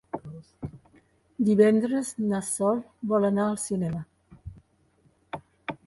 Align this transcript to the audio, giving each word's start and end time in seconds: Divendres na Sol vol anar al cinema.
Divendres 1.49 2.11
na 2.31 2.41
Sol 2.49 2.83
vol 3.13 3.31
anar 3.31 3.47
al 3.53 3.61
cinema. 3.69 4.05